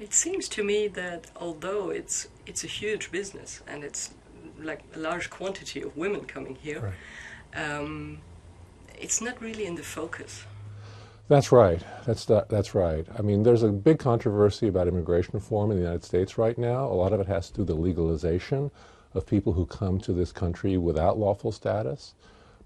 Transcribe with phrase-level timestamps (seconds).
[0.00, 4.10] It seems to me that although it's it's a huge business and it's
[4.60, 6.94] like a large quantity of women coming here,
[7.54, 7.78] right.
[7.78, 8.18] um,
[8.98, 10.44] it's not really in the focus.
[11.28, 11.82] That's right.
[12.06, 13.06] That's that's right.
[13.18, 16.86] I mean, there's a big controversy about immigration reform in the United States right now.
[16.86, 18.70] A lot of it has to do with the legalization
[19.14, 22.14] of people who come to this country without lawful status.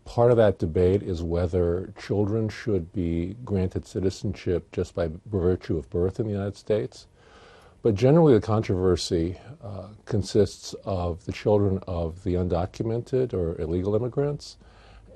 [0.05, 5.89] Part of that debate is whether children should be granted citizenship just by virtue of
[5.91, 7.07] birth in the United States.
[7.83, 14.57] But generally, the controversy uh, consists of the children of the undocumented or illegal immigrants.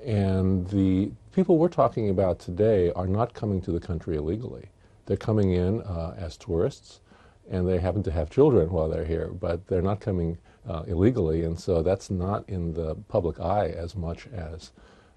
[0.05, 4.65] And the people we're talking about today are not coming to the country illegally.
[5.05, 6.99] They're coming in uh, as tourists,
[7.49, 11.45] and they happen to have children while they're here, but they're not coming uh, illegally,
[11.45, 14.71] and so that's not in the public eye as much as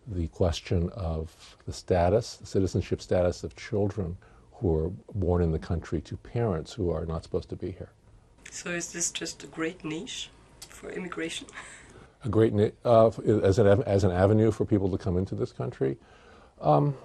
[0.06, 4.16] the question of the status, the citizenship status of children
[4.60, 7.90] who are born in the country to parents who are not supposed to be here.
[8.50, 10.30] So, is this just a great niche
[10.68, 11.46] for immigration?
[12.24, 12.52] a great
[12.84, 13.08] uh,
[13.42, 15.96] as an as an avenue for people to come into this country.
[16.60, 16.96] Um,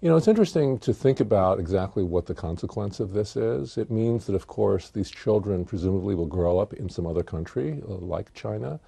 [0.00, 3.78] you know, it's interesting to think about exactly what the consequence of this is.
[3.78, 7.82] It means that, of course, these children presumably will grow up in some other country,
[7.88, 8.78] uh, like China.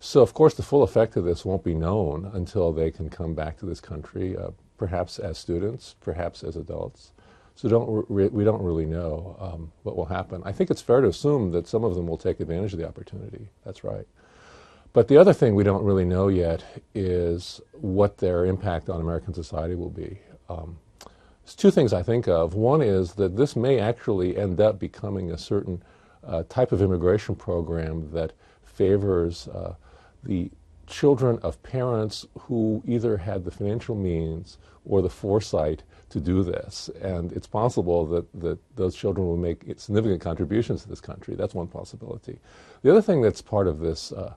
[0.00, 3.34] So, of course, the full effect of this won't be known until they can come
[3.34, 7.12] back to this country, uh, perhaps as students, perhaps as adults.
[7.60, 10.40] So don't re- we don't really know um, what will happen.
[10.46, 12.88] I think it's fair to assume that some of them will take advantage of the
[12.88, 13.50] opportunity.
[13.66, 14.06] That's right.
[14.94, 19.34] But the other thing we don't really know yet is what their impact on American
[19.34, 20.18] society will be.
[20.48, 20.78] Um,
[21.44, 22.54] there's two things I think of.
[22.54, 25.82] One is that this may actually end up becoming a certain
[26.24, 28.32] uh, type of immigration program that
[28.64, 29.74] favors uh,
[30.22, 30.50] the
[30.90, 36.90] children of parents who either had the financial means or the foresight to do this.
[37.00, 41.34] And it's possible that, that those children will make significant contributions to this country.
[41.36, 42.38] That's one possibility.
[42.82, 44.34] The other thing that's part of this uh,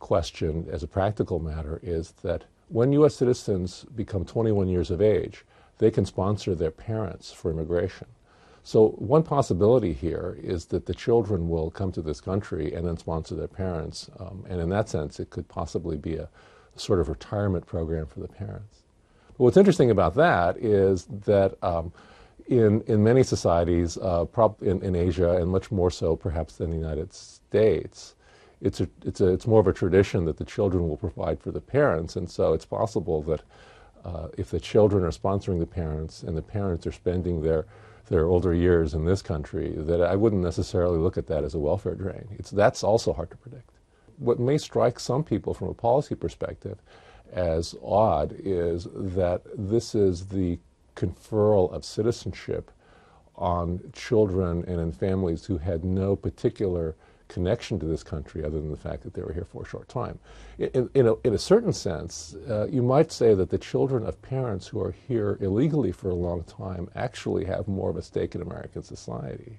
[0.00, 3.14] question as a practical matter is that when U.S.
[3.14, 5.44] citizens become 21 years of age,
[5.78, 8.06] they can sponsor their parents for immigration.
[8.64, 12.96] So, one possibility here is that the children will come to this country and then
[12.96, 14.08] sponsor their parents.
[14.20, 16.28] Um, and in that sense, it could possibly be a,
[16.76, 18.78] sort of retirement program for the parents.
[19.36, 21.92] But what's interesting about that is that um,
[22.46, 26.70] in, in many societies, uh, prob- in, in Asia, and much more so perhaps than
[26.70, 28.14] the United States,
[28.60, 31.50] it's a, it's a, it's more of a tradition that the children will provide for
[31.50, 33.42] the parents, and so it's possible that
[34.04, 37.66] uh, if the children are sponsoring the parents and the parents are spending their
[38.12, 41.58] their older years in this country, that I wouldn't necessarily look at that as a
[41.58, 42.28] welfare drain.
[42.38, 43.70] It's that's also hard to predict.
[44.18, 46.76] What may strike some people from a policy perspective
[47.32, 50.58] as odd is that this is the
[50.94, 52.70] conferral of citizenship
[53.34, 56.94] on children and in families who had no particular
[57.32, 59.88] connection to this country other than the fact that they were here for a short
[59.88, 60.18] time.
[60.58, 64.20] In, in, a, in a, certain sense, uh, you might say that the children of
[64.20, 68.34] parents who are here illegally for a long time actually have more of a stake
[68.34, 69.58] in American society.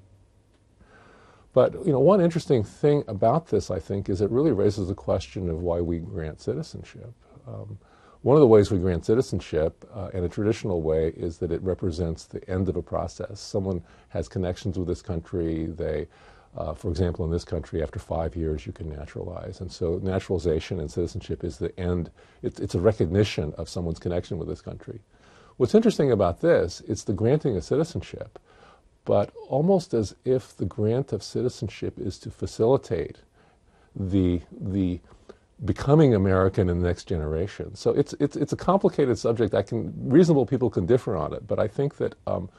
[1.54, 4.96] But you know, one interesting thing about this, I think, is it really raises the
[4.96, 7.14] question of why we grant citizenship.
[7.48, 7.78] Um,
[8.24, 11.62] one of the ways we grant citizenship, uh, in a traditional way, is that it
[11.62, 13.40] represents the end of a process.
[13.40, 15.66] Someone has connections with this country.
[15.66, 16.08] They
[16.56, 19.60] uh, for example, in this country, after five years, you can naturalize.
[19.60, 22.12] And so naturalization and citizenship is the end,
[22.44, 25.00] it's, it's a recognition of someone's connection with this country.
[25.58, 28.40] What's interesting about this, it's the granting of citizenship,
[29.06, 33.18] but almost as if the grant of citizenship is to facilitate
[33.96, 35.00] the, the
[35.66, 37.76] becoming American in the next generation.
[37.76, 39.54] So it's, it's, it's a complicated subject.
[39.54, 42.50] I can, reasonable people can differ on it, but I think that um,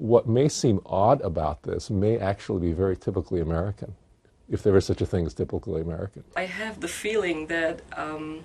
[0.00, 3.94] what may seem odd about this may actually be very typically American,
[4.48, 6.24] if there is such a thing as typically American.
[6.36, 8.44] I have the feeling that um,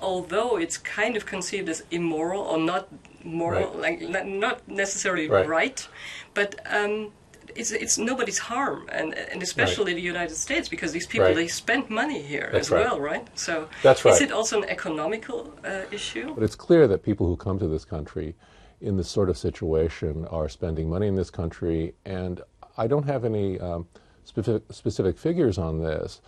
[0.00, 2.88] although it's kind of conceived as immoral or not
[3.24, 4.00] moral, right.
[4.00, 5.88] like not necessarily right, right
[6.34, 7.10] but um,
[7.56, 9.96] it's it's nobody's harm, and and especially right.
[9.96, 11.34] the United States because these people right.
[11.34, 12.84] they spend money here That's as right.
[12.84, 13.26] well, right?
[13.34, 14.14] So That's right.
[14.14, 16.32] is it also an economical uh, issue?
[16.32, 18.36] But it's clear that people who come to this country
[18.82, 21.94] in this sort of situation are spending money in this country.
[22.04, 22.40] And
[22.76, 23.86] I don't have any um,
[24.24, 26.20] specific, specific figures on this,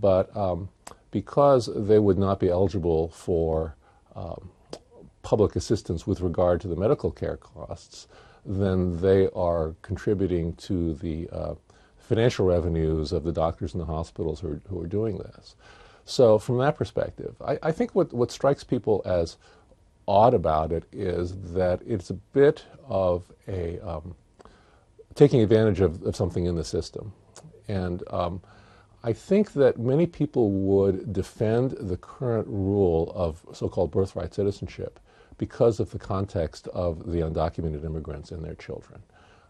[0.00, 0.68] but um,
[1.10, 3.74] because they would not be eligible for
[4.16, 4.50] um,
[5.22, 8.08] public assistance with regard to the medical care costs,
[8.44, 11.54] then they are contributing to the uh,
[11.98, 15.54] financial revenues of the doctors and the hospitals who are, who are doing this.
[16.04, 19.36] So, from that perspective, I, I think what, what strikes people as
[20.10, 24.16] odd about it is that it's a bit of a um,
[25.14, 27.12] taking advantage of, of, something in the system.
[27.68, 28.42] And um,
[29.04, 34.98] I think that many people would defend the current rule of so called birthright citizenship
[35.38, 39.00] because of the context of the undocumented immigrants and their children.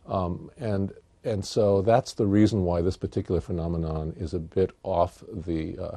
[0.06, 0.92] Um, and,
[1.24, 5.96] and so that's the reason why this particular phenomenon is a bit off the, uh,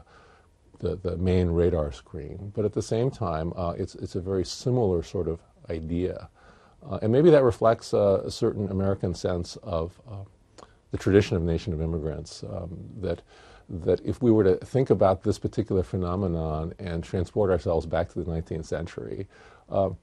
[0.83, 2.51] the, the, main radar screen.
[2.53, 5.39] But at the same time, uh, it's, it's a very similar sort of
[5.69, 6.29] idea.
[6.87, 10.15] Uh, and maybe that reflects a certain American sense of uh,
[10.91, 12.43] the tradition of nation of immigrants.
[12.43, 13.21] Um, that
[13.69, 18.21] that if we were to think about this particular phenomenon and transport ourselves back to
[18.21, 19.25] the 19th century,
[19.69, 19.97] um,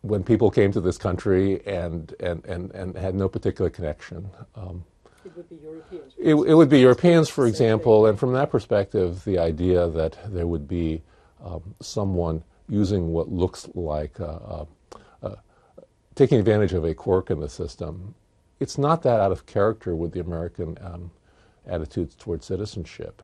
[0.00, 4.30] when people came to this country and and, and, and had no particular connection.
[4.54, 4.84] Um,
[5.26, 6.12] it would be Europeans.
[6.18, 10.68] It, would be Europeans, for example, and from that perspective, the idea that there would
[10.68, 11.02] be
[11.44, 14.64] um, someone using what looks like uh,
[15.22, 15.34] uh,
[16.14, 18.14] taking advantage of a quirk in the system,
[18.58, 21.10] it's not that out of character with the American um,
[21.66, 23.22] attitudes towards citizenship.